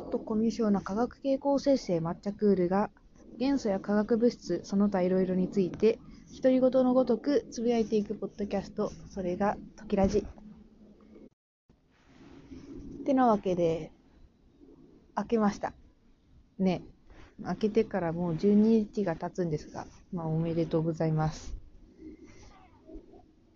[0.00, 2.90] ょっとコミュ障な化学傾向生成抹茶クールが
[3.38, 5.98] 元素や化学物質その他いろいろについて
[6.42, 10.18] 独り言のごとくつぶやいていくポッドキャストそれが「トキラジ」
[13.00, 13.90] ってなわけで
[15.14, 15.72] 開けました。
[16.58, 16.82] ね。
[17.44, 21.54] 開けてからもう12日が経つんですがまあおめでとうございます。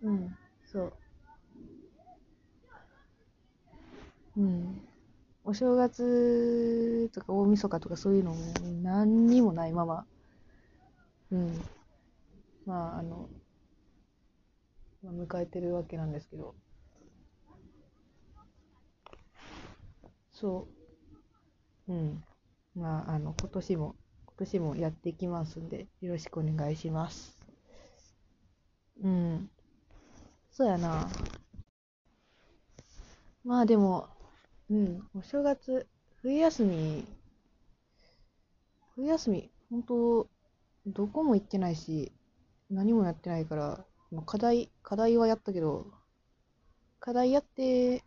[0.01, 0.35] うん
[0.65, 0.93] そう。
[4.37, 4.94] うん。
[5.45, 8.37] お正月とか大晦日とかそういうのも
[8.83, 10.05] 何にもないまま、
[11.31, 11.61] うん。
[12.65, 13.29] まあ、あの、
[15.01, 16.53] まあ、迎えてるわけなんですけど、
[20.33, 20.67] そ
[21.87, 22.23] う、うん。
[22.75, 23.95] まあ、あの、今年も、
[24.27, 27.37] 今年もやっていきますんで、よろしくお願いします。
[29.03, 29.49] うん。
[30.51, 31.07] そうやな。
[33.45, 34.09] まあでも、
[34.69, 35.87] うん、お正月、
[36.21, 37.05] 冬休み、
[38.95, 40.27] 冬休み、本当
[40.87, 42.11] どこも行ってないし、
[42.69, 43.85] 何もやってないから、
[44.25, 45.85] 課題、課題はやったけど、
[46.99, 48.03] 課題やって、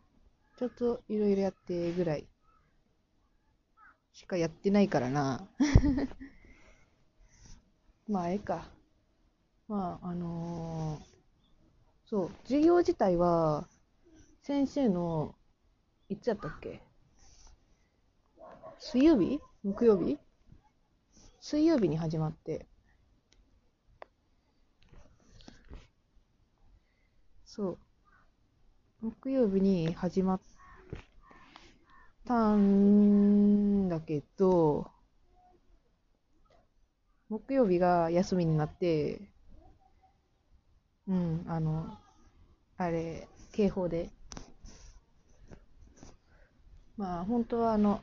[0.59, 2.27] ちょっといろいろやってぐらい
[4.13, 5.47] しかやってないからな。
[8.09, 8.67] まあ、ええか。
[9.69, 11.03] まあ、あのー、
[12.05, 13.69] そう、授業自体は、
[14.43, 15.37] 先生の
[16.11, 16.81] いつやったっけ？
[18.79, 19.41] 水曜日？
[19.63, 20.19] 木曜日？
[21.41, 22.67] 水曜日に始まって、
[27.45, 27.79] そう。
[29.03, 30.41] 木曜日に始まっ
[32.27, 34.91] たんだけど、
[37.29, 39.21] 木曜日が休みになって、
[41.07, 41.99] うん、あの、
[42.79, 44.11] あれ、警報で
[46.99, 48.03] まあ、本当はあの、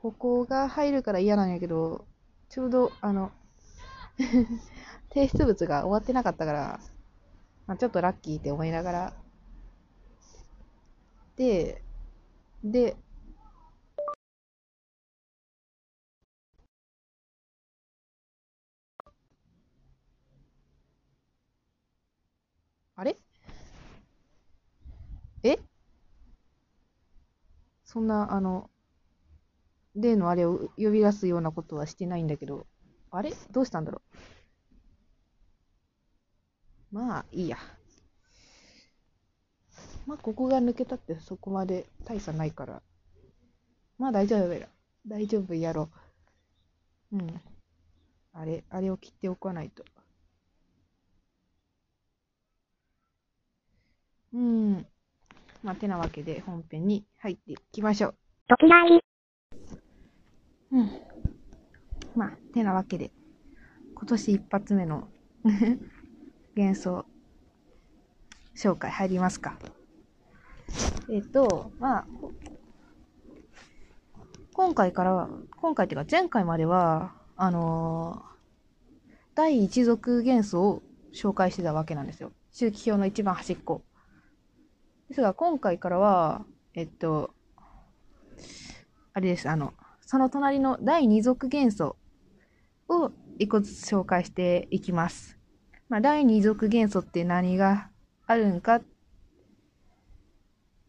[0.00, 2.06] 歩行が入るから嫌なんやけど、
[2.50, 3.32] ちょうどあの
[5.14, 6.80] 提出物が終わってなかったから、
[7.66, 9.14] まあ、ちょっとラッキーって思いながら、
[11.36, 11.82] で、
[12.64, 12.96] で、
[22.96, 23.16] あれ？
[25.44, 25.71] え？
[27.92, 28.70] そんな、あの、
[29.94, 32.66] 例のあれを呼び出すようなことはしてないんだけど、
[33.10, 33.34] あれ？
[33.50, 34.00] どうしたんだろ
[36.92, 36.96] う？
[36.96, 37.58] まあ、いいや。
[40.06, 42.82] まあ、ここが抜けたってそこまで大差ないから。
[43.98, 44.68] まあ、大丈夫や。
[45.06, 45.90] 大丈夫やろ
[47.12, 47.18] う。
[47.18, 47.40] うん。
[48.32, 49.84] あれ、あれを切っておかないと。
[54.32, 54.86] うん。
[55.62, 58.14] まあ、てなわけで本編に入っていきましょう。
[58.48, 59.00] ときらい。
[60.72, 60.90] うん。
[62.16, 63.12] まあ、てなわけで、
[63.94, 65.08] 今年一発目の
[66.56, 67.06] 幻想
[68.56, 69.58] 紹介入りますか。
[71.10, 72.06] えっと、まあ、
[74.54, 80.82] 今回からは、今回っていうか前回までは、あのー、第一族元素を
[81.14, 82.32] 紹介してたわけなんですよ。
[82.50, 83.82] 周期表の一番端っこ。
[85.12, 87.34] ですが、今回からは、えっと、
[89.12, 91.96] あれです、あの、その隣の第二族元素
[92.88, 95.38] を一個ずつ紹介していきます。
[95.90, 97.90] まあ、第二族元素って何が
[98.26, 98.82] あるんかっ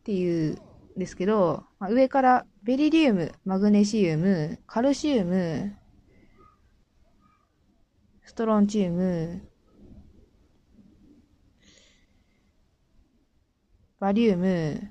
[0.05, 0.57] ていう
[0.95, 5.75] んですけど、まあ、上からベリリウム、マグネシウム、カルシウム、
[8.23, 9.49] ストロンチウム、
[14.03, 14.81] バリウム、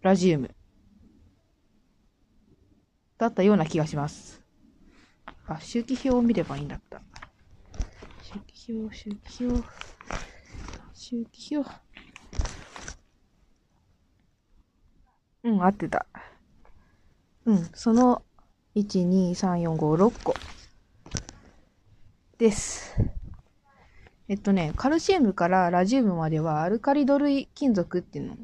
[0.00, 0.50] ラジウム。
[3.18, 4.40] だったような気がします。
[5.46, 7.02] あ、周期表を見ればいいんだった。
[8.22, 9.68] 周期表、周期表、
[10.94, 11.70] 周期表。
[15.42, 16.06] うん、合ってた。
[17.44, 18.22] うん、その、
[18.74, 20.34] 1、2、3、4、5、6個。
[22.38, 23.13] です。
[24.26, 28.36] えっとね、カルシウムからラジウムまではアルカリド類金属っていうの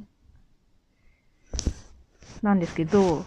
[2.42, 3.24] なんですけど、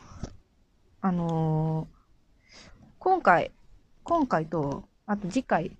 [1.02, 3.52] あのー、今回、
[4.04, 5.76] 今回と、あと次回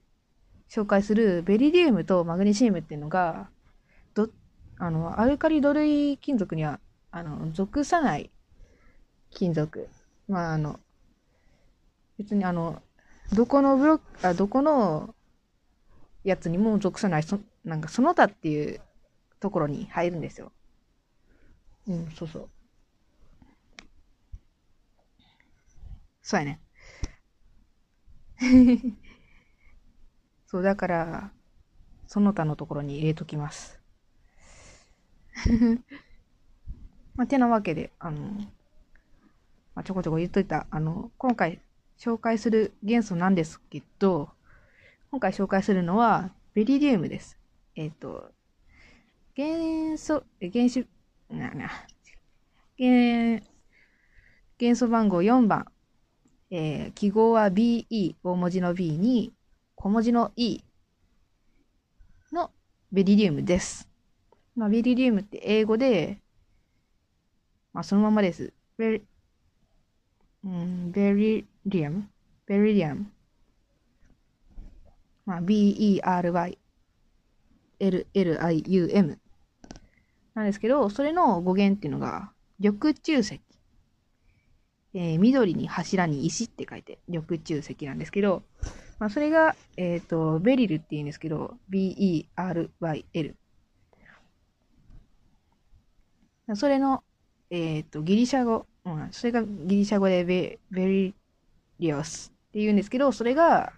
[0.68, 3.50] 紹介するベリリウムとマグネシウムっていうのが、
[4.16, 4.30] ど、
[4.80, 6.80] あの、アルカリド類金属には、
[7.12, 8.32] あの、属さない
[9.30, 9.88] 金属。
[10.28, 10.80] まあ、あの、
[12.18, 12.82] 別にあの、
[13.32, 15.14] どこのブロック、あ、どこの
[16.24, 18.82] やつにも属さない、そなんかその他っていう
[19.40, 20.52] ところに入るんですよ。
[21.88, 22.50] うん、そうそう。
[26.22, 26.60] そうやね。
[30.46, 31.32] そう、だから、
[32.08, 33.82] その他のところに入れときます。
[37.16, 38.20] まあ、てなわけで、あの、
[39.76, 41.60] まあ、ちょこちょこ言っといた、あの、今回
[41.98, 44.30] 紹介する元素なんですけど、
[45.14, 47.38] 今回紹介するのは、ベリリウムです。
[47.76, 48.32] えっ、と、
[49.36, 50.88] 元素、え原子、
[51.30, 51.70] な、な、
[52.80, 53.44] 元、
[54.58, 55.68] 元素番号4番、
[56.50, 59.36] えー記号は BE、大文字の B に、
[59.76, 60.64] 小文字の E
[62.32, 62.50] の
[62.92, 63.88] ベリリウムです。
[64.56, 66.24] まあ、ベリリウムって英語で、
[67.72, 68.52] まあ、そのままです。
[68.80, 69.06] ベリ、
[70.44, 72.10] うん、ベリリアム
[72.48, 73.13] ベリリアム。
[75.26, 76.58] まあ、B-E-R-Y、
[77.80, 79.20] L、L-I-U-M。
[80.36, 83.42] なんですけど、それの語源っていうのが、緑中石。
[84.96, 88.44] えー緑に柱に石って書いて、緑中石なんですけど、
[89.00, 93.36] まあ、それが、えっ、と、ベリルって言うんですけど、B-E-R-Y-L。
[96.56, 97.04] それの、
[97.50, 101.16] えっ、と、ギリシャ語、うん、それがギリシャ語でベベリ
[101.80, 103.74] リオスって言うんですけど、それが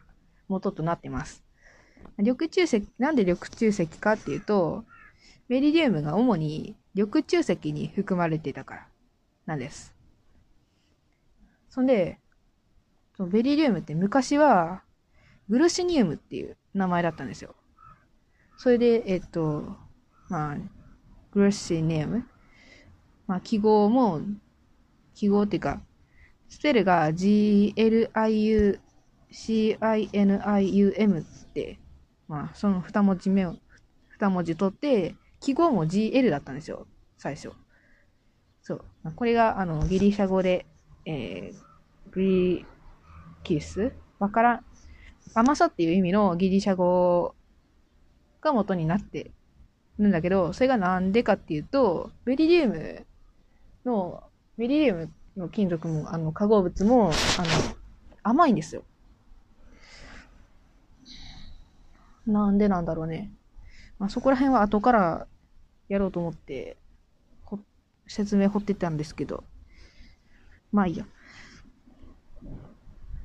[0.48, 1.44] 元となってます。
[2.18, 4.86] 緑中石、なんで緑中石かっていうと、
[5.48, 8.88] ベリリウムが主に緑中石に含まれてたから
[9.46, 9.94] なんです。
[11.70, 12.20] そんで、
[13.18, 14.84] そのベリリウムって昔は
[15.50, 17.56] グルシニウムっていう名前だったんですよ。
[18.58, 19.76] それで、えっと、
[20.30, 20.58] まあ、
[21.32, 22.28] グルシニウム。
[23.28, 24.22] まあ、記号も、
[25.14, 25.82] 記号っていうか、
[26.50, 28.80] スペルが GLIU
[29.32, 31.24] CINIUM っ
[31.54, 31.80] て、
[32.28, 33.56] まあ、その二文字目を、
[34.18, 36.88] 二文字取って、記号も GL だったんですよ、
[37.18, 37.52] 最初。
[38.62, 38.86] そう。
[39.16, 40.66] これが、あの、ギリシャ語で、
[41.06, 42.66] えー、グリ
[43.44, 43.92] キス？
[44.18, 44.66] わからん。
[45.34, 47.36] 甘さっていう意味のギリシャ語
[48.42, 49.32] が元になって
[50.00, 53.06] るんだけど、それがなんでかっていうと、ベリリウム
[53.86, 54.24] の、
[54.58, 57.78] ベリリウムの金属も、あの、化合物も、あの、
[58.24, 58.84] 甘いんですよ。
[62.28, 63.32] なんでなんだろうね。
[64.00, 65.28] まあ、そこら辺は後から
[65.90, 66.78] やろうと思って、
[68.08, 69.44] 説明掘ってたんですけど、
[70.72, 71.06] まあいいや。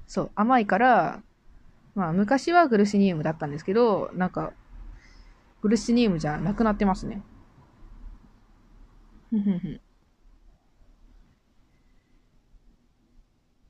[0.06, 1.22] そう、甘いから、
[1.94, 4.52] まあ昔はグルシニウムだったんですけど、なんか、
[5.62, 7.22] グルシニウムじゃなくなってますね。
[9.30, 9.80] ふふふ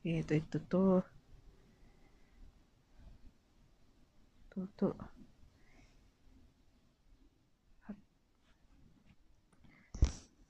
[0.03, 1.03] えっと、えっと、と、
[4.49, 4.95] と、と、
[7.87, 7.93] は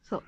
[0.03, 0.23] そう。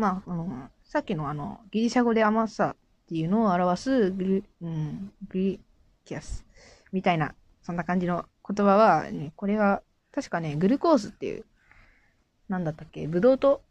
[0.00, 5.60] まあ、あの、さっきのあの、ギリシャ語で甘さっていうのを表すグリ、うん、グリ
[6.06, 6.46] キャス
[6.90, 11.44] みたいな、そんな感じの言葉は、ね、これは、確かね、グルコースっていう、
[12.48, 13.62] なんだったっけ、ブドウ糖？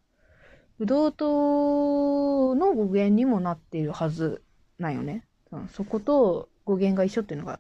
[0.78, 4.42] ブドウ糖の語源にもなっているはず
[4.78, 5.26] なんよね。
[5.74, 7.60] そこと語源が一緒っていうのが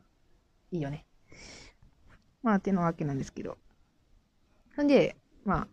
[0.71, 1.06] いいよね。
[2.44, 3.57] まあ、てなわけなんですけど。
[4.77, 5.68] なんで、まあ、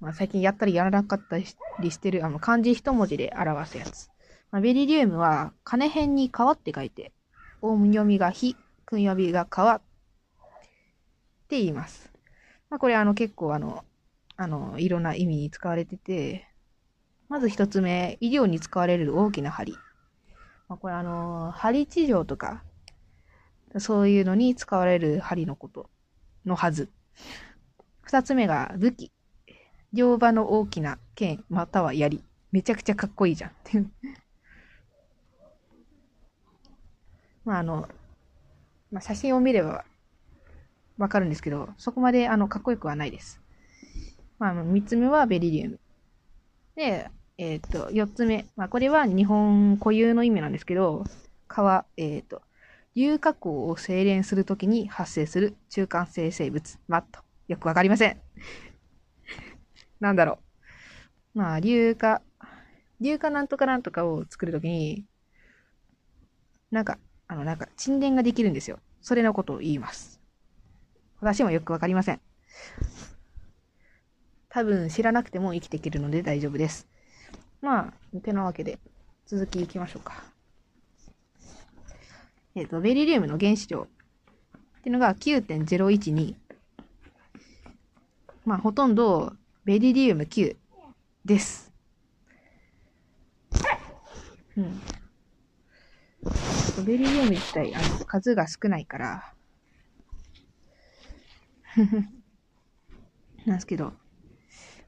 [0.00, 1.46] まあ、最近やったりやらなかったり
[1.90, 4.08] してる、あの、漢字一文字で表すやつ。
[4.50, 7.12] まあ、ベリリウムは、金辺に川って書いて、
[7.60, 8.56] 音読みが火、
[8.86, 9.80] 訓読みが川っ
[11.48, 12.12] て言います。
[12.70, 13.84] まあ、これあの、結構あの、
[14.36, 16.46] あの、いろんな意味に使われてて、
[17.28, 19.72] まず一つ目、医療に使われる大きな針。
[20.68, 22.62] まあ、これあの、針治療とか、
[23.78, 25.90] そういうのに使われる針のこと
[26.46, 26.90] のはず。
[28.02, 29.12] 二つ目が武器。
[29.92, 32.22] 両刃の大きな剣、または槍。
[32.52, 33.50] めちゃくちゃかっこいいじゃん。
[33.50, 33.90] っていう
[37.44, 37.88] まああの、
[38.90, 39.84] まあ、写真を見れば
[40.98, 43.40] わかるんですけど、そこまであのかっこよくはないです。
[44.38, 45.80] まあ、三つ目はベリリウム。
[46.76, 48.46] で、えっ、と、四つ目。
[48.56, 51.04] まあ、これは日本固有の意味なんですけど、
[51.46, 52.42] 川、えっ、と、
[52.94, 57.20] 硫化鉱を精錬するときに発生する中間性生物、マット。
[57.48, 58.20] よくわかりません。
[60.00, 60.38] なんだろ
[61.34, 61.38] う。
[61.38, 62.22] まあ、硫化、
[63.00, 65.04] 硫化なんとかなんとかを作るときに、
[66.70, 68.78] なんか、あの、なんか、沈殿ができるんですよ。
[69.00, 70.20] それのことを言います。
[71.20, 72.20] 私もよくわかりません。
[74.48, 76.88] 多分知らなくても生きていけるので大丈夫です。
[77.60, 78.78] まあ、てなわけで、
[79.26, 80.22] 続き行きましょうか。
[82.54, 86.34] えっ、と、ベリリウムの原子量っていうのが9.012。
[88.44, 89.34] まあ、ほとんど
[89.68, 90.56] ベリリウム9
[91.26, 91.70] です。
[94.56, 94.80] うん。
[96.86, 99.34] ベリリウム自体、あの、数が少ないから、
[103.44, 103.92] なんですけど、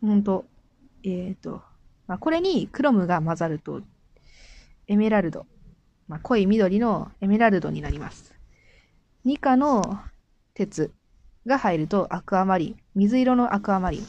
[0.00, 0.44] ほんと、
[1.02, 1.62] えーっと、
[2.06, 3.82] まあこれにクロムが混ざると、
[4.86, 5.46] エメラルド、
[6.06, 8.34] まあ濃い緑のエメラルドになります。
[9.24, 9.98] ニカの
[10.52, 10.92] 鉄
[11.46, 14.06] が入るとアクアマリン、水色のアクアマリン。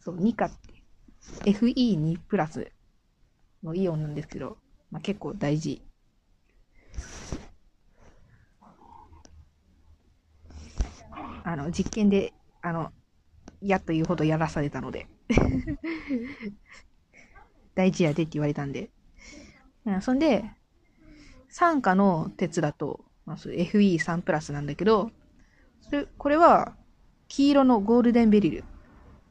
[0.00, 2.70] そう、ニカって FE2 プラス
[3.62, 4.58] のイオンなんですけど、
[4.90, 5.82] まあ、結構大事。
[11.48, 12.92] あの、実験で、あの、
[13.62, 15.06] やっというほどやらされたので。
[17.74, 18.90] 大事やでって言われたんで。
[19.86, 20.44] うんそんで、
[21.48, 25.10] 酸化の鉄だと、まあ、それ FE3 プラスなんだけど、
[25.80, 26.76] それ、これは、
[27.28, 28.64] 黄色のゴールデンベリル。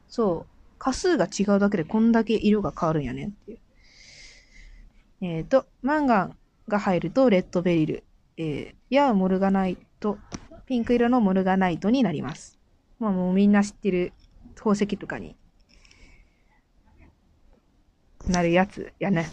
[0.08, 0.52] そう。
[0.78, 3.58] 価数が違うだけでこんだけ色が変わるんやねっていう。
[5.20, 8.04] えっ、と、マンガンが入るとレッドベリル。
[8.36, 10.18] えー、やモルガナイト、
[10.68, 12.58] ピンク色のモルガナイトになります。
[12.98, 14.12] まあもうみんな知ってる
[14.54, 15.34] 宝石とかに
[18.28, 19.30] なるやつやね。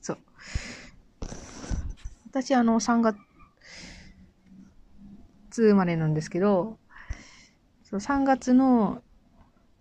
[0.00, 0.18] そう。
[2.28, 3.16] 私あの3月
[5.54, 6.76] 生まれなんですけど、
[7.84, 9.00] そう3月の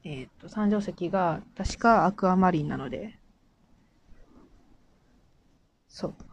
[0.03, 3.17] えっ、と、三条石が確かアクアマリンなので、
[5.87, 6.28] そう。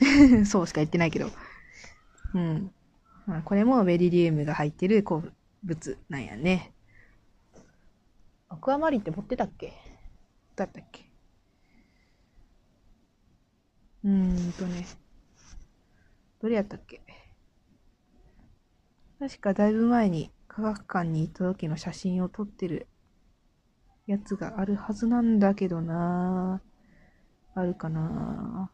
[0.46, 1.30] そうしか言ってないけど。
[2.34, 2.72] うん。
[3.26, 5.22] まあ、これもベリリウムが入ってる鉱
[5.62, 6.72] 物なんやね。
[8.48, 9.68] アクアマリンって持ってたっけ？
[10.56, 11.10] どうやったっけ
[14.04, 14.86] うーんとね。
[16.40, 17.02] どれやったっけ？
[19.18, 22.86] 確かだいぶ前に科学館に行った時の写真を撮ってる
[24.06, 26.62] やつがあるはずなんだけどな
[27.54, 28.70] あるかな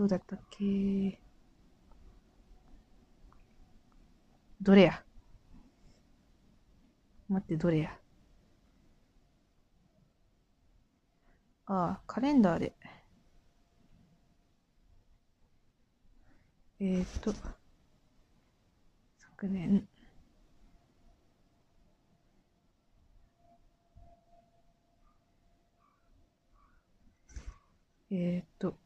[0.00, 1.20] どうだったっけ？
[4.62, 5.04] どれや？
[7.28, 7.90] 待って、どれや？
[11.66, 12.74] ああ、カレンダーで。
[16.80, 17.34] えー、っと、
[19.18, 19.86] 昨年、
[28.10, 28.78] えー、っと、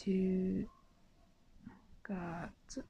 [0.00, 0.68] 10
[2.02, 2.82] 月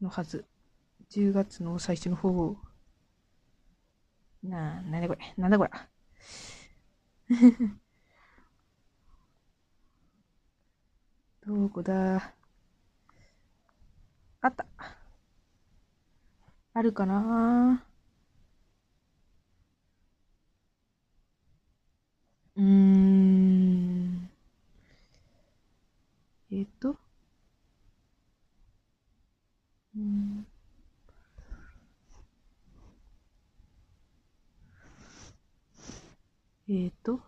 [0.00, 0.46] のはず。
[1.10, 2.56] 10月の最初の方。
[4.42, 5.34] なあ、なんだこれ。
[5.36, 5.70] なんだこれ。
[11.46, 12.34] どこだ
[14.40, 14.64] あった。
[16.72, 17.87] あるかな
[22.58, 24.28] うーん。
[26.50, 26.96] えっと？
[29.96, 30.46] うん。
[36.68, 37.20] えっと？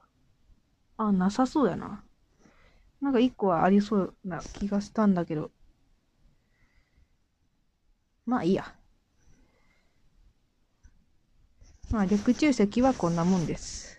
[0.96, 2.04] あ、なさそうやな。
[3.00, 5.50] なんか一個はありそうな気がしたんだけど。
[8.26, 8.75] まあいいや。
[11.90, 13.89] まあ緑中石はこんなもんです。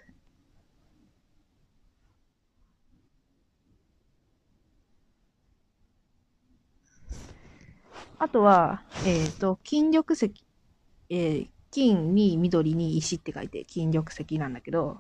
[8.24, 10.32] あとは、えっ、ー、と、金緑石、
[11.10, 15.00] えー、金に緑に石って書いて金緑石なんだけど、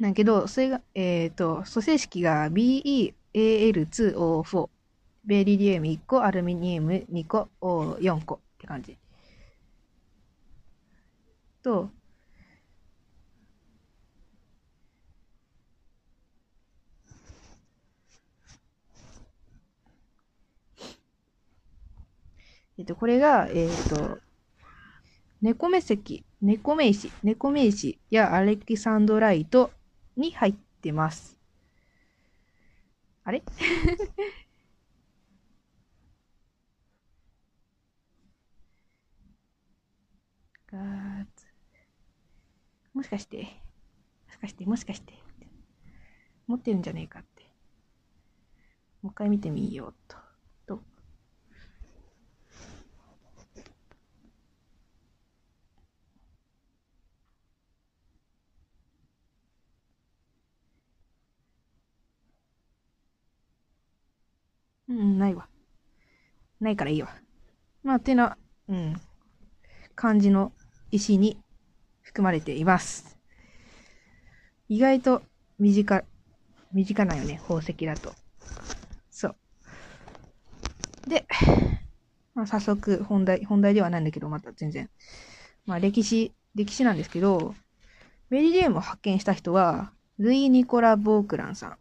[0.00, 4.68] だけど、それが、えっ、ー、と、組成式が BeAl2O4。
[5.24, 8.98] ベリリウム1個、アルミニウム2個、4個って感じ。
[11.62, 11.90] と、
[22.78, 24.18] えっと、これが、えっ、と、
[25.42, 29.70] 猫目石、猫目石、猫目石やアレキサンドライト
[30.16, 31.36] に入ってます。
[33.24, 33.42] あれ？
[40.66, 41.46] ガーツ。
[42.94, 43.42] もしかして、
[44.26, 45.14] もしかして、もしかして、
[46.46, 47.42] 持ってるんじゃねえかって。
[49.02, 50.16] もう一回見てみようと。
[64.88, 65.46] うん、ないわ。
[66.60, 67.08] ないからいいわ。
[67.84, 68.36] まあ、てな、
[68.68, 69.00] うん、
[69.94, 70.52] 感じの
[70.90, 71.38] 石に
[72.02, 73.16] 含まれています。
[74.68, 75.22] 意外と
[75.60, 76.02] 身近、
[76.72, 78.12] 身近なよね、宝石だと。
[79.10, 79.36] そう。
[81.08, 81.24] で、
[82.34, 84.90] まあ、早速本題、本題ではないんだけど、また全然。
[85.66, 87.54] まあ、歴史、歴史なんですけど、
[88.28, 91.78] ベリリウムを発見した人は、ルイ・ニコラ・ボークランさん。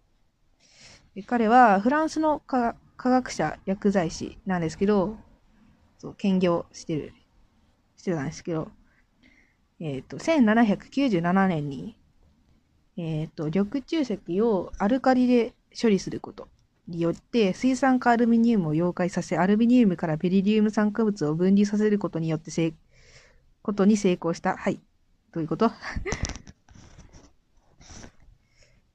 [1.26, 5.18] 彼はフランスの科科学者、薬剤師なんですけど、
[5.98, 7.14] そう、兼業してる、
[7.98, 8.70] してたんですけど、
[9.80, 11.98] えっ、ー、と、1797年に、
[12.98, 16.48] えっ、ー、と、緑中石をアルカリで処理すること
[16.88, 22.72] によって、水酸化アルミニウムを溶解させ、アルミニウムからベリリウム酸化物を分離させることによってせ、
[23.64, 24.58] ことに成功した。
[24.58, 24.80] はい。
[25.32, 25.72] どういうこと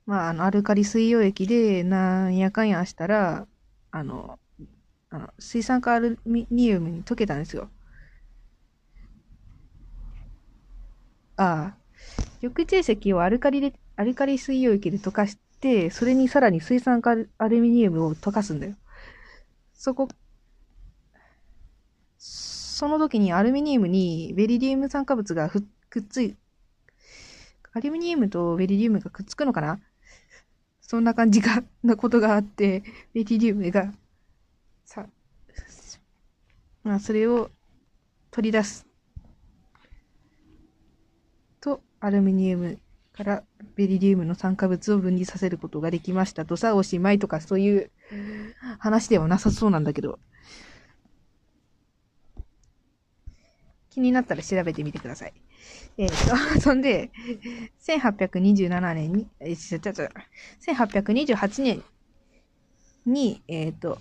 [0.06, 3.48] まあ、あの、アルカリ水溶液でなんやかんやしたら、
[3.96, 4.38] あの、
[5.08, 7.70] あの水酸化アルミニウムに溶けたんですよ。
[11.36, 11.76] ああ。
[12.42, 18.74] 緑地石をアルカリで、アルカリ水溶液で溶かして、それにさらに水酸化アルミニウムを溶かすんだよ。
[19.72, 20.08] そこ、
[22.18, 25.60] その時にアルミニウムにベリリウム酸化物がく
[26.00, 26.36] っつい、
[27.72, 29.80] アルミニウムとベリリウムがくっつくのかな？
[30.86, 33.92] そんな感じが、なことがあって、 ベリリウムが、
[34.84, 35.08] さ、
[36.84, 37.50] まあ、それを
[38.30, 38.86] 取り出す。
[41.60, 42.78] と、アルミニウム
[43.12, 43.42] から
[43.74, 47.90] ベリリウムの酸化物を分離させることができましたとさ、おしまいとかそういう
[48.78, 50.20] 話ではなさそうなんだけど。
[53.96, 55.32] 気になったら調べてみてください。
[55.96, 57.10] えっ、ー、と、 そんで、
[57.80, 60.08] 1827年に、え、ちょちょちょ、
[60.60, 61.82] 1828年
[63.06, 63.98] に、えっ、ー、と、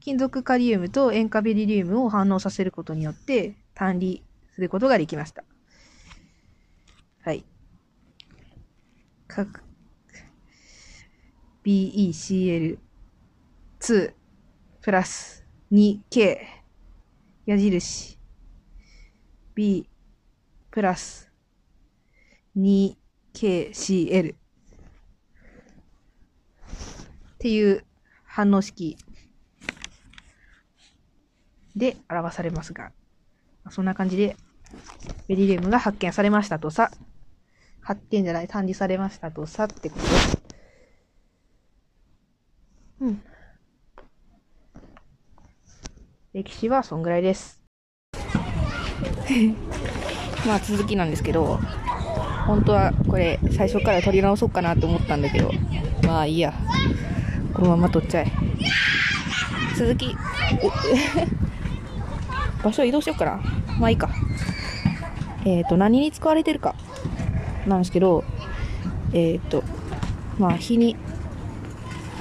[0.00, 4.20] 金属カリウムと塩化ベリリウムを反応させることによって単離
[4.54, 5.44] することができました。
[7.22, 7.44] はい。
[9.26, 9.62] 各
[11.62, 12.78] BeCl2
[14.80, 16.38] プラス 2K
[17.44, 18.15] 矢印
[19.56, 19.88] B
[20.70, 21.32] プラス
[22.58, 24.36] 2KCL っ
[27.38, 27.82] ていう
[28.26, 28.98] 反応式
[31.74, 32.92] で表されますが、
[33.70, 34.36] そんな感じで
[35.26, 36.90] ベリリウムが発見されましたとさ、
[37.80, 40.04] 発見じゃない、単離されましたとさってこと
[43.00, 43.22] うん。
[46.34, 47.55] 歴史はそんぐらいです。
[50.46, 51.58] まあ続きなんですけど、
[52.46, 55.50] 本当はこれ最初から撮り直そうかなと思ったんだけど、
[56.04, 56.52] まあいいや。
[57.56, 58.30] このまま撮っちゃえ。
[59.76, 60.14] 続き、
[62.62, 63.40] 場所移動しようかな。
[63.80, 64.10] まあいいか。
[65.46, 66.74] えっ、ー、と、何に使われてるか
[67.66, 68.24] なんですけど、
[69.14, 69.64] えっ、ー、と、
[70.38, 70.96] まあ火に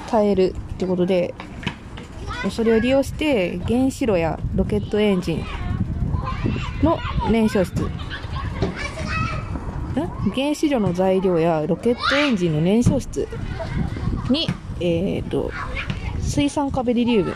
[0.10, 1.34] 耐えるってことで、
[2.50, 5.46] それを利用して原子炉やロケットエンジン
[6.86, 7.00] の
[7.32, 7.90] 燃焼室
[10.36, 13.28] 原子炉の材料やロケットエンジンの燃焼室
[14.30, 14.48] に、
[14.80, 15.52] え、ー、と、
[16.20, 17.34] 水酸化ベリリウム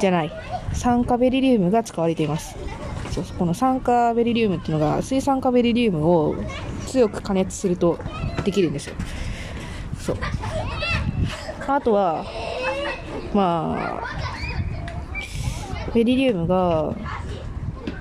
[0.00, 0.32] じゃない、
[0.72, 2.56] 酸化ベリリウムが使われています。
[3.10, 6.34] そうこの酸化ベリリウムっていうのが水酸化ベリリウムを
[6.86, 7.98] 強く加熱すると
[8.44, 8.94] できるんですよ。
[9.98, 10.16] そう。
[11.66, 12.24] あとは、
[13.34, 14.12] まあ、
[15.94, 16.94] ベリリウムが、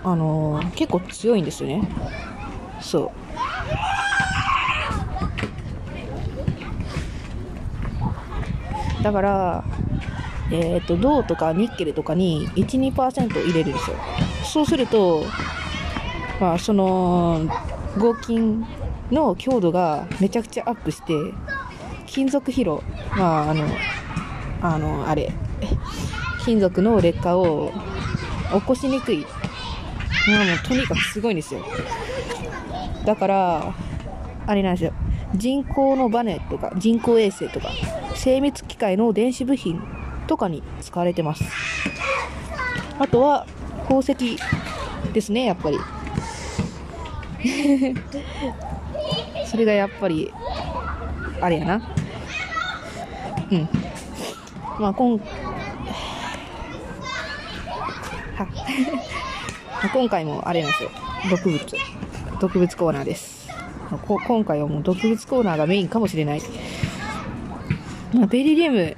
[0.03, 1.87] あのー結構強いんですよね。
[2.79, 3.21] そう。
[9.03, 9.63] だから、
[10.51, 13.95] えっ、と、銅とかニッケルとかに1、2%入れるんですよ。
[14.43, 15.23] そうすると、
[16.39, 17.41] まあ、その、
[17.97, 18.65] 合金
[19.11, 21.13] の強度がめちゃくちゃアップして、
[22.05, 22.83] 金属疲労、
[23.15, 23.65] まあ、あの、
[24.61, 25.31] あの、あれ、
[26.43, 27.71] 金属の劣化を
[28.53, 29.25] 起こしにくい。
[30.27, 31.65] もうとにかくすごいんですよ。
[33.05, 33.73] だから、
[34.45, 34.93] あれなんですよ。
[35.35, 37.69] 人工のバネとか人工衛星とか
[38.15, 39.81] 精密機械の電子部品
[40.27, 41.43] とかに使われてます。
[42.99, 43.47] あとは
[43.83, 44.37] 宝石
[45.13, 45.79] ですね、やっぱり。
[49.45, 50.31] それがやっぱり、
[51.41, 51.81] あれやな。
[53.51, 53.69] うん。
[54.79, 55.19] まあ、今、
[58.37, 58.47] は
[59.89, 60.91] 今回もあれなんですよ。
[61.29, 61.59] 毒物。
[62.39, 63.49] 毒物コーナーです。
[64.03, 66.41] こ今回はもう毒物コーナーがメインかもしれない。
[68.13, 68.95] まあ、ベリリウム、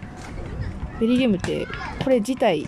[0.99, 1.65] ベリリウムって、
[2.03, 2.67] これ自体、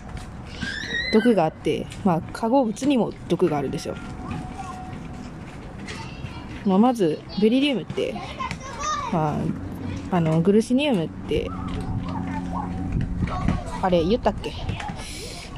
[1.13, 3.95] 毒があって、まあ、化合物にも毒があるんですよ。
[6.65, 8.15] まあ、まず、ベリリウムって、
[9.12, 9.38] ま
[10.12, 11.49] あ、あの、グルシニウムって、
[13.82, 14.54] あれ、言ったっけ？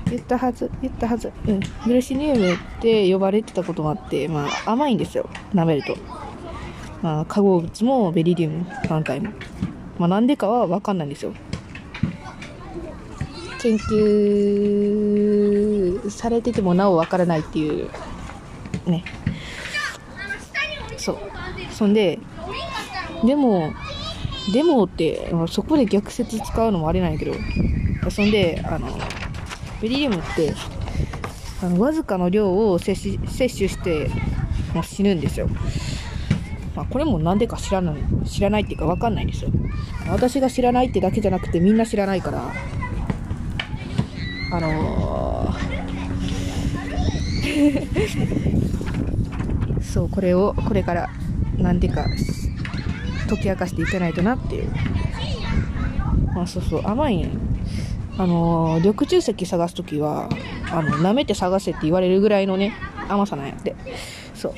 [0.10, 1.32] 言ったはず、言ったはず。
[1.48, 1.60] うん。
[1.60, 5.30] グルシニウムって呼ばれてたこともあって、まあ、甘いんですよ。
[5.54, 5.98] 舐めると。
[7.02, 9.32] まあ、化合物もベリリウム、何回も。
[9.98, 11.34] まあ、なんでかはわかんないんですよ。
[13.60, 17.90] 研究されててもなおわからないっていう、
[18.86, 19.04] ね。
[20.98, 21.18] そう。
[21.72, 22.20] そんで、
[23.26, 23.74] でも、
[24.54, 27.34] でもって、そこで逆説使うのもあれなんやけど、
[28.10, 28.88] そんで、あの、
[29.82, 30.54] ベリリウムって、
[31.62, 34.10] あのわずかの量を摂取摂取して、
[34.74, 35.48] もう死ぬんですよ。
[36.76, 39.52] まあ、これもなんでか知らない、知らないっていうかわかんないんですよ。
[40.10, 42.52] 私が知らないってだけじゃなくてみんな知らないから、
[44.52, 45.78] あのー
[49.82, 51.10] そう、これを、これから、
[51.58, 52.06] なんでか、
[53.28, 54.72] 解き明かしていかないとなっていう。
[56.36, 57.32] まあ、そうそう、甘いね。
[58.20, 60.28] あの緑中石探すときは、
[60.72, 62.74] あの、舐めて探せって言われるぐらいのね、
[63.08, 63.76] 甘さなんやって。
[64.34, 64.54] そう。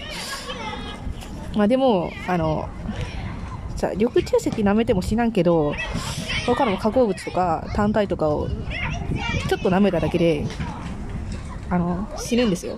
[1.58, 2.69] まあでも、あの、
[3.76, 5.74] さ、緑中石舐めても死なんけど、
[6.45, 8.48] 他の化合物とか単体とかを
[9.48, 10.45] ちょっと舐めただけで、
[11.69, 12.78] あの、死ぬんですよ。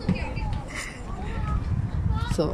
[2.36, 2.54] そう。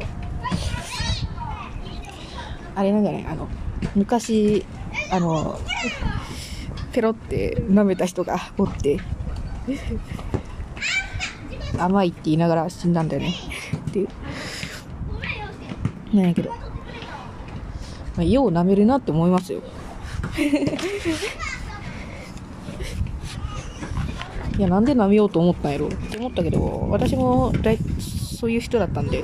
[2.74, 3.26] あれなんじゃない？
[3.26, 3.48] あの、
[3.96, 4.64] 昔、
[5.10, 5.58] あの、
[6.92, 8.98] ペロって舐めた人がおって、
[11.78, 13.34] 甘いって言いながら死んだんだよね。
[13.88, 14.08] っていう。
[16.14, 16.50] なんやけど。
[16.50, 16.56] ま
[18.18, 19.60] あ、よう舐めるなって思いますよ。
[24.58, 29.22] いや、なんで舐めようと思ったんやろって思ったけど、私もだいそういう人だったんで、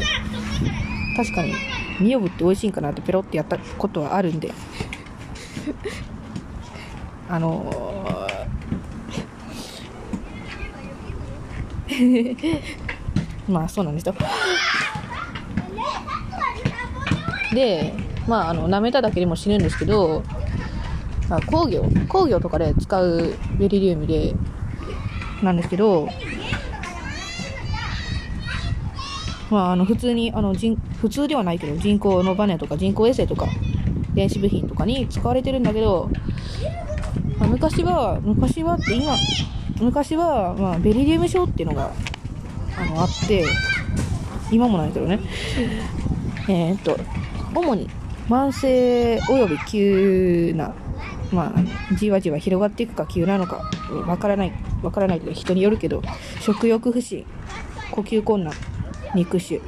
[1.16, 1.52] 確かに、
[2.00, 4.52] ミオブって美味しいんかなってペロってやったことはあるんで、
[7.28, 8.04] あのー
[13.48, 14.14] まあそうなんですよ。
[17.54, 17.92] で、
[18.26, 20.22] まあ、あの、舐めただけでも死ぬんですけど、
[21.28, 24.34] まあ、工業、工業とかで使うベリリウムで、
[25.42, 26.08] なんですけど、
[29.50, 33.46] まあ、あの、普通に、あの、人、普通ではないけど、人工のバネとか人工衛星とか、
[34.14, 36.10] 電子部品とかに使われてるんだけど、
[37.44, 39.14] まあ、昔は、昔はって今、
[39.78, 41.92] 昔は、まあ、ベリリウム症っていうのが、
[42.78, 43.44] あの、あって、
[44.50, 45.20] 今もないけどね。
[46.48, 46.98] えーっと、
[47.54, 47.88] 主に
[48.28, 50.74] 慢性および急な、
[51.32, 53.70] まあ、じわじわ広がっていくか急なのか、
[54.06, 54.52] わからない、
[54.82, 56.02] わからないけど人によるけど、
[56.40, 57.26] 食欲不振、
[57.90, 58.54] 呼吸困難、
[59.14, 59.60] 肉腫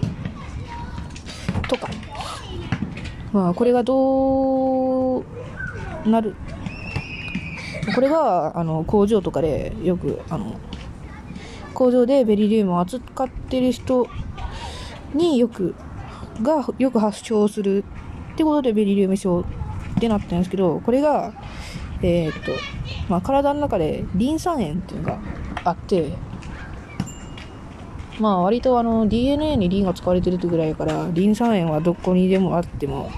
[1.68, 1.88] とか、
[3.32, 5.24] まあ、これがどう
[6.06, 6.36] なる、
[7.94, 10.58] これが、あの、工場とかでよく、あの、
[11.74, 14.08] 工場でベリリウムを扱ってる人
[15.14, 15.74] によく
[16.42, 17.84] がよく発症する
[18.32, 19.44] ってことでベリリウム症っ
[20.00, 21.32] てなってるんですけど、これが、
[22.02, 22.52] えーっと、
[23.08, 25.20] まあ、体の中でリン酸塩っていうのが
[25.64, 26.12] あって、
[28.18, 33.10] まあ割とあの DNA にリンが使われてるってぐらいから、リン酸塩はどこにでもあっても、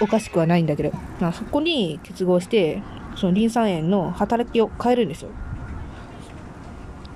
[0.00, 2.82] おかしくはないんだけど、まあ、そこに結合して、
[3.18, 5.30] そのリン酸塩の働きを変えるんですよ。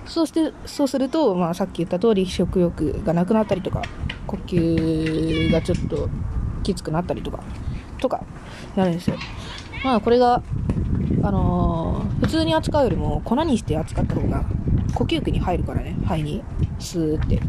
[0.04, 3.82] そうして、そうすると、まあ、さっき言った通り食欲がなくなったりとか、
[4.26, 6.10] 呼吸がちょっと
[6.64, 7.40] きつくなったりとか、
[8.00, 8.24] とか、
[8.74, 9.16] なるんですよ。
[9.84, 10.42] まあ、これが、
[11.22, 14.44] あのー、普通に扱うよりも粉にして扱った方が、
[14.94, 16.42] 呼吸器に入るからね、肺に、
[16.80, 17.40] スーって。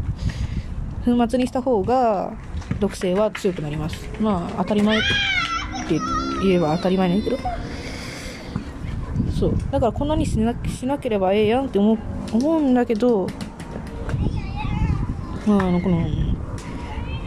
[1.04, 2.32] 粉末にした方が、
[2.78, 4.08] 毒性は強くなります。
[4.20, 5.00] まあ、当たり前っ
[5.88, 5.98] て
[6.44, 7.38] 言えば当たり前なんだけど。
[9.38, 9.54] そう。
[9.70, 11.98] だからこんなにしなしなければええやんって思
[12.32, 13.26] 思うんだけど、
[15.46, 16.06] まあ、あの、この、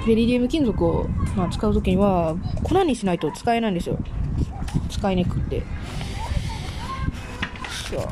[0.06, 4.00] ベリリウム金属を、まあ、使うときには、粉にしないと使えないんですよ。
[4.90, 5.64] 使いにくくて。
[7.90, 8.08] そう。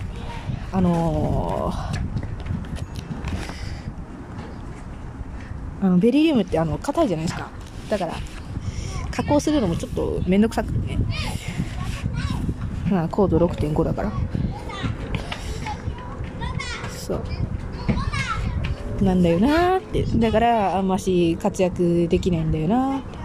[0.71, 2.05] あのー、
[5.81, 7.49] あのベリリウムってあの硬いじゃないですか。
[7.89, 8.13] だから、
[9.11, 10.97] 加工するのもちょっとめんどくさくてね。
[12.89, 14.11] まあ、高度6.5だから。
[16.89, 19.03] そう。
[19.03, 20.03] なんだよなーって。
[20.17, 23.17] だから、あんまし活躍できないんだよなーって。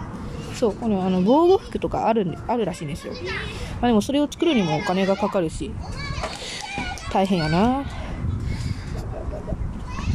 [0.55, 3.13] そう、この、あの、防護服とかある、あるらしいんですよ。
[3.81, 5.71] まあでもそれを作るにもお金がかかるし、
[7.11, 7.83] 大変やな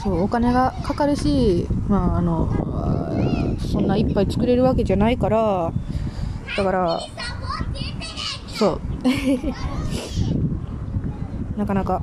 [0.02, 2.48] そう、お金がかかるし、まああの、
[3.58, 5.72] そんないっぱい作れるわけじゃないから、
[6.56, 7.00] だから、
[8.56, 8.80] そう。
[11.56, 12.02] なかなか、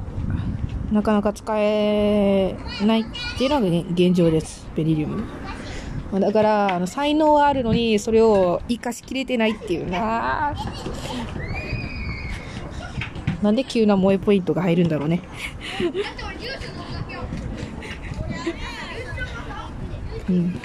[0.92, 3.06] なかなか使えないっ
[3.38, 5.24] ていうのが現状です、ベリリウム。
[6.20, 10.54] だから、あの才能はあるのに、それを生かしきれてないっていうな
[13.42, 15.22] なんで急な萌えポイントが入るんだろうね。
[20.30, 20.62] うん。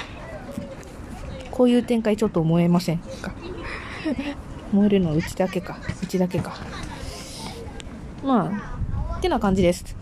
[1.50, 3.32] こういう展開ちょっと思えませんか？
[4.72, 5.78] 燃えるのはうちだけか。
[6.08, 6.56] うちだけか。
[8.24, 8.50] ま
[9.12, 9.94] あ、ってな感じです。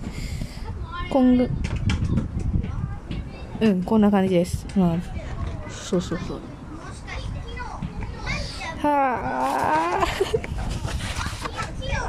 [1.11, 1.49] 今後、
[3.61, 4.65] うん、こんな感じです。
[4.77, 4.97] まあ、
[5.69, 6.41] そうそうそう。
[8.87, 10.07] はあ。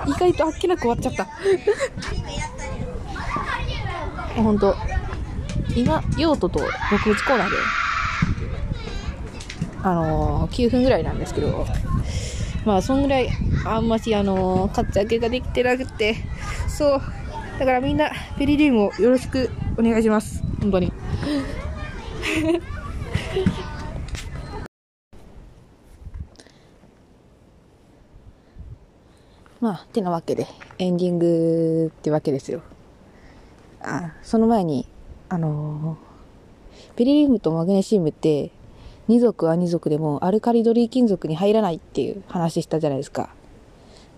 [0.06, 1.28] 意外とあっけなく終わっちゃった。
[4.36, 4.76] ほんと。
[5.76, 6.60] 今、用途と
[6.92, 7.56] 僕物コーナーで、
[9.82, 11.66] あのー、9分ぐらいなんですけど、
[12.64, 13.30] まあ、そんぐらい、
[13.76, 16.16] あんまし、あのー、活躍ができてなくて、
[16.68, 17.02] そう。
[17.60, 20.44] だからみんな、ペリリウムをよろしくお願いします。
[20.62, 20.94] 本当に。
[29.60, 32.62] まあ、てなわけで、エンディングってわけですよ。
[33.82, 34.88] あ、その前に、
[35.30, 38.52] あのー、ペリリウムとマグネシウムって、
[39.08, 43.30] 二族は二族でもアルカリドリー金属に入らないっていう話したじゃないですか。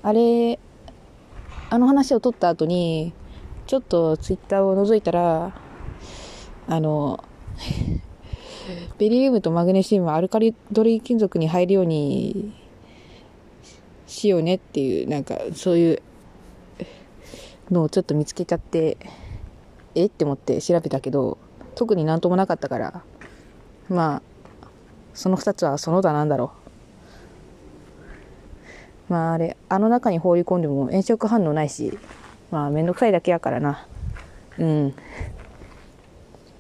[0.02, 0.60] あれ、
[1.70, 3.14] あの話を取った後に、
[3.68, 5.54] ちょっとツイッターを覗いたら、
[6.68, 7.24] あの、
[8.98, 12.54] ベリウムとマグネシウムはアルカリドリー金属に入るように
[14.08, 16.02] しようねっていう、なんかそういう
[17.70, 18.98] のをちょっと見つけちゃって、
[19.96, 21.38] えって思って調べたけど、
[21.76, 23.04] 特になんともなかったから、
[23.90, 24.22] まあ、
[25.14, 26.59] その二つはその他なんだろう。
[29.10, 31.98] まああれ、あの中に放り込んでも炎色反応ないし、
[32.52, 33.88] まあめんどくさいだけやからな。
[34.58, 34.94] うん。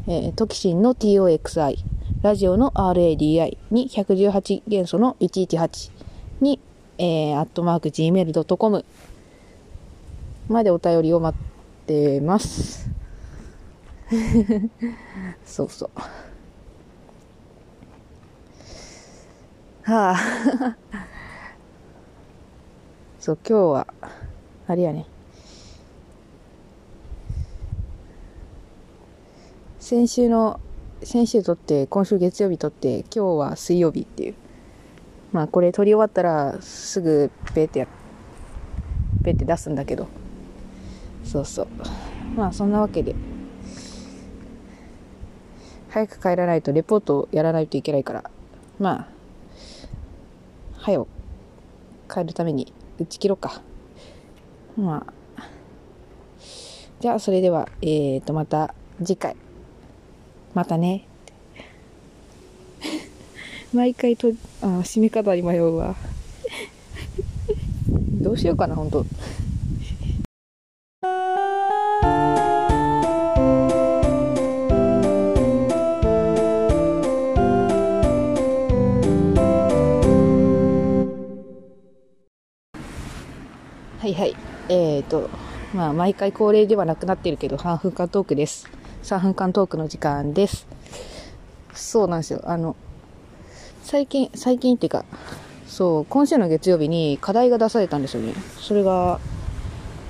[0.07, 1.77] えー、トキシンの toxi
[2.21, 5.91] ラジオの radi に118元素の118
[6.39, 6.60] に、
[6.99, 8.86] えー、アットマーク gmail.com
[10.47, 12.91] までお便りを待ってます。
[15.43, 15.89] そうそう。
[19.84, 20.77] はあ
[23.19, 23.88] そう、今日は、
[24.67, 25.07] あれやね。
[29.79, 30.60] 先週の、
[31.03, 34.35] 先週撮って、今週月曜日撮って、今日は水曜日っていう。
[35.31, 37.87] まあこれ撮り終わったら、すぐペってや、
[39.23, 40.07] ペって出すんだけど。
[41.23, 41.67] そうそう。
[42.35, 43.15] まあそんなわけで。
[45.89, 48.29] 早く帰らないとレポートをやらないといけないから。
[48.77, 49.07] まあ、
[50.77, 51.07] 早く
[52.13, 53.63] 帰るために打ち切ろうか。
[54.77, 55.13] まあ。
[56.99, 59.35] じゃあ、それでは、えーと、また次回。
[60.53, 61.05] またね。
[63.73, 64.29] 毎回と、
[64.61, 65.95] あ、締め方に迷うわ。
[68.21, 69.05] どうしようかな、ほんと。
[83.99, 84.35] はいはい。
[84.67, 85.29] えーと、
[85.75, 88.80] まあ、毎回恒例ではなくなってるけど、3分間トークです。
[89.03, 90.67] 3分間トークの時間です。
[91.73, 92.41] そうなんですよ。
[92.45, 92.75] あの、
[93.83, 95.05] 最近、最近っていうか、
[95.67, 98.33] そう、今週の月曜日に課題が出されたんですよね。
[98.59, 99.19] それが、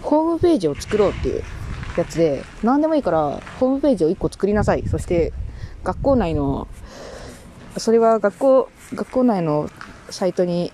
[0.04, 1.44] ホームページを作ろうっていう
[1.98, 4.84] やつで、何でもいいから、ホームページを1個作りなさい。
[4.88, 5.32] そして、
[5.84, 6.68] 学校内の、
[7.78, 9.70] それは学校、学校内の
[10.10, 10.74] サイトに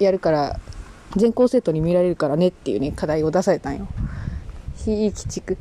[0.00, 0.60] やるから、
[1.14, 3.86] 全校生徒に見られるからねっていうね、課題を出されたんよ。
[4.76, 5.56] ひいきちく。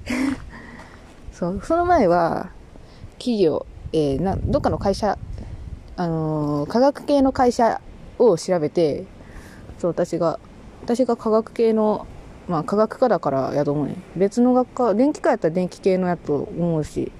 [1.36, 2.50] そう、その前は、
[3.17, 5.17] 企業、えーな、どっかの会社、
[5.98, 7.82] あのー科学系の会社
[8.17, 9.04] を調べて、
[9.78, 10.39] そう、私が、
[10.82, 12.08] 私が科学系の、
[12.48, 13.98] まあ科学科だからやと思うね。
[14.15, 17.12] 別の学科、電気科やったら電気系のやと思うし、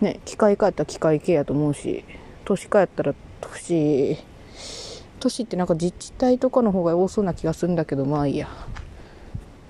[0.00, 2.04] ね、機械科やったら機械系やと思うし、
[2.44, 4.16] 都市科やったら都市、
[5.18, 8.48] 都市ってなんか自治体とかの方が多そうな気がするんだけど、まあいいや。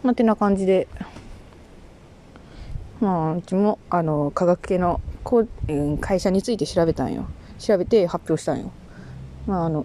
[0.03, 0.87] まあ、てな感じで、
[3.05, 7.27] まあ、うちも、あの、科学系のこう、うん会社について調べたんよ。
[7.59, 8.73] 調べて発表したんよ。
[9.47, 9.85] まあ、あの、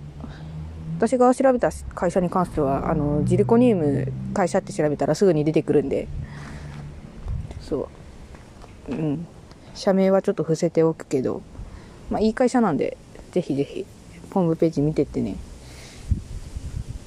[0.98, 6.08] 私が調べた会社に関しては、あの、ジルコニウム会社って調べたらすぐに出てくるんで、
[7.60, 7.90] そ
[8.90, 8.92] う。
[8.94, 9.28] うん。
[9.76, 11.42] 社名はちょっと伏せておくけど、
[12.10, 12.96] まあ、いい会社なんで、
[13.32, 13.86] ぜひぜひ、
[14.34, 15.36] ホームページ見てってね。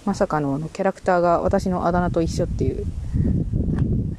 [0.05, 2.85] まさかのあのキャラクターが私のあだ名と一緒っていう、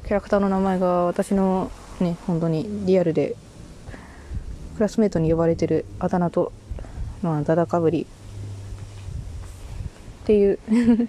[0.04, 3.36] キャラクターの名前が私のね、本当にリアルで、
[4.74, 6.52] クラスメートに呼ばれてるあだ名と、
[7.22, 8.06] まあ、ダダかぶり
[10.24, 10.58] っていう、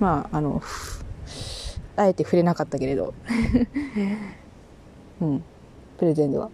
[0.00, 0.62] まあ、あの、
[1.94, 3.14] あえて触れなかったけれど、
[5.20, 5.44] うん、
[5.98, 6.50] プレゼンでは。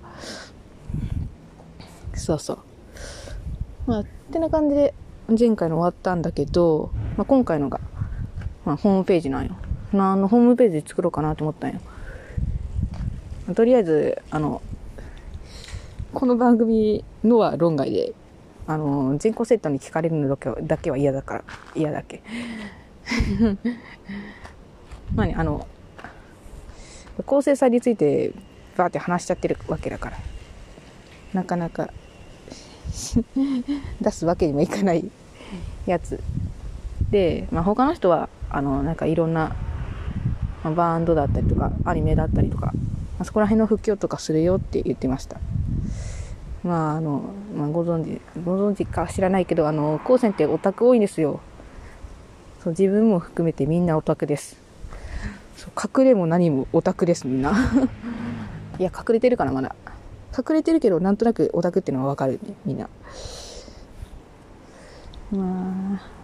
[2.14, 2.58] そうそう。
[3.86, 4.92] まあ、ってな感じで、
[5.28, 7.80] 前回の終わったんだけど、まあ、今回のが、
[8.66, 9.56] まあ、ホームページなんよ。
[9.92, 11.80] 何のホームページ作ろうかなと思ったんよ。
[13.54, 14.60] とりあえず、あの、
[16.12, 18.12] この番組のは論外で、
[18.66, 22.22] あの、全校生徒に聞かれるのだけはだけは嫌だから、嫌だっけ。
[25.14, 25.66] まあね、あの、
[27.24, 28.32] 構成さについて
[28.76, 30.18] バーって話しちゃってるわけだから、
[31.32, 31.90] なかなか
[34.00, 35.10] 出すわけにもいかない
[35.86, 36.20] やつ
[37.10, 39.54] で、まあ、他の人はあのなんかいろんな、
[40.64, 42.72] まあバンドだったりとかアニメだったりとか、ま
[43.20, 45.38] あ、そこら辺の復興とかするよって言ってました。
[46.64, 47.22] まああの、
[47.56, 51.40] まあ、ご存知ご存知か知らないけどあの高専ってオタク多いんですよ。
[52.62, 54.56] そう自分も含めてみんなオタクです。
[55.56, 57.52] そう隠れも何もオタクですみんな。
[58.78, 59.74] いや隠れてるかなまだ。
[60.36, 62.88] 隠れてるけどなんとなくオタクっていうのはわかるねみんな。
[65.30, 66.17] まあ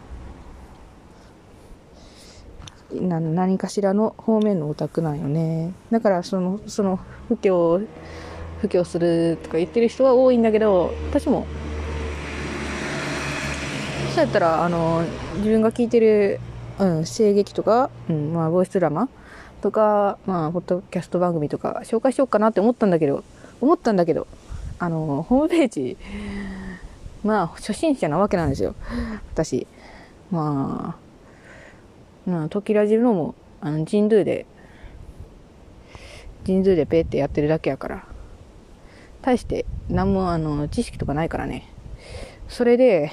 [2.93, 5.73] 何かしらの方面のオタクなんよね。
[5.91, 7.81] だからそのその布教
[8.61, 11.47] 布教するとか言ってる人は多いんだけど私も。
[14.15, 15.03] そうやったらあの
[15.39, 16.39] 自分が聞いてる、
[16.79, 19.09] うん、声劇とか、うんまあ、ボイスドラマ
[19.61, 23.25] とか、まあ、ポッドキャスト番組とか紹介しようかなって思ったんだけど
[23.61, 24.29] 思ったんだけど
[24.79, 25.97] あのホームページ
[27.25, 28.77] まあ初心者なわけなんですよ。
[29.33, 29.67] 私。
[30.31, 31.04] まあ
[32.27, 34.47] まあ時ラジのもあのジンドゥで
[36.45, 38.05] ジンドゥでペーってやってるだけやから。
[39.23, 41.67] 大して何もあの知識とかないからね。
[42.47, 43.11] それで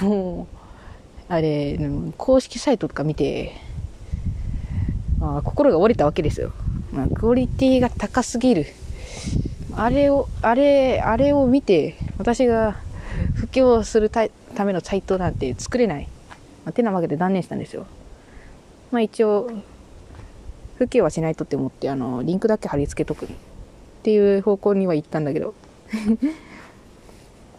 [0.00, 1.78] もうあれ
[2.16, 3.52] 公式サイトとか見て
[5.20, 6.50] あ心が折れたわけですよ、
[6.92, 8.66] まあ、クオリティが高すぎる。
[9.76, 12.80] あれをあれあれを見て私が
[13.34, 16.08] 布教するたためのサイトなんて作れない、
[16.68, 17.86] まあ、てなわけで断念したんですよ。
[18.90, 19.50] まあ一応
[20.76, 23.28] 布教はしないとって思ってあのリンクだけ貼り付けとくっ
[24.02, 25.54] ていう方向には行ったんだけど。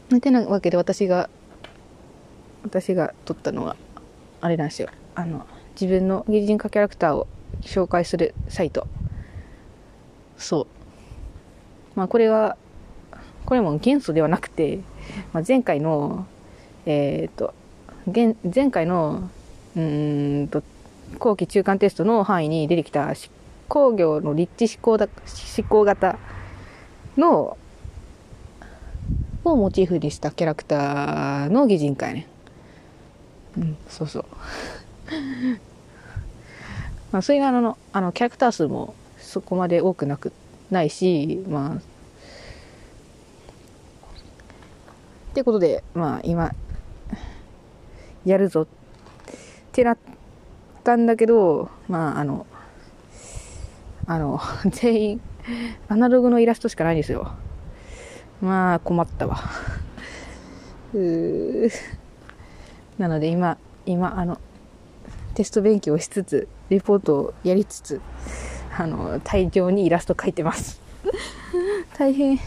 [0.22, 1.28] てなわけで私が
[2.64, 3.76] 私が撮ったのは
[4.42, 4.90] あれなんですよ。
[5.16, 7.26] あの自分の擬人化キャラクターを
[7.62, 8.86] 紹介するサイト。
[10.38, 10.68] そう。
[11.96, 12.58] まあこれは
[13.48, 14.82] これも元素ではなくて、
[15.34, 16.28] まあ、前回の
[16.86, 17.56] えっ、と
[18.12, 19.30] 現前回の
[19.76, 20.64] うんと
[21.18, 23.14] 後期中間テストの範囲に出てきた
[23.68, 25.08] 工業の立地思考だ
[25.58, 26.18] 思考型
[27.18, 27.58] の
[29.44, 32.28] をモチーフにしたキャラクターの擬人化やね。
[33.58, 34.26] うんそうそう。
[37.12, 40.32] まあそれがあのあのキャラクター数もそこまで多くなく
[40.70, 41.76] ないしまあ。
[41.76, 41.82] っ
[45.34, 46.54] てことでまあ今
[48.26, 48.64] やるぞ。
[48.64, 48.68] っ
[49.72, 49.98] てなっ
[50.84, 52.46] たんだけどまああの
[54.06, 54.40] あの
[54.72, 55.22] 全員
[55.88, 57.32] アナログのイラストしかないんですよ。
[58.42, 59.40] まあ困ったわ。
[60.94, 61.70] う
[62.98, 64.40] なので今今あの
[65.36, 68.02] テスト勉強しつつレポートをやりつつ
[68.78, 70.82] あの大量にイラスト描いてます。
[71.98, 72.36] 大変。
[72.36, 72.42] も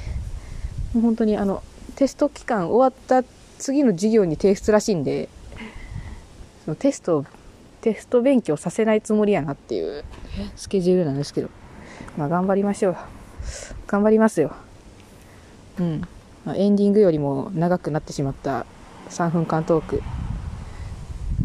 [0.96, 1.62] う本当にあの
[1.94, 3.26] テスト期間終わった
[3.58, 5.28] 次の授業に提出らしいんで
[6.64, 7.24] そのテスト
[7.80, 10.04] テスト勉強させないつもりやなっていう
[10.54, 11.48] スケジュールなんですけど。
[12.16, 12.96] まあ頑張りましょう。
[13.86, 14.54] 頑張りますよ。
[15.80, 16.02] うん、
[16.44, 18.66] まあ、エンディングよりも長くなってしまった
[19.08, 20.02] 3分間トーク。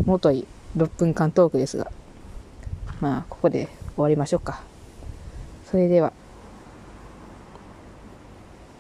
[0.05, 0.45] 元い
[0.77, 1.91] 6分間トークですが。
[3.01, 4.61] まあここで終わりましょうか。
[5.65, 6.13] それでは